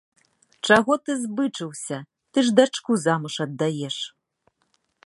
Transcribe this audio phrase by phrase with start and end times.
[0.69, 1.97] Чаго ты збычыўся,
[2.31, 3.97] ты ж дачку замуж аддаеш.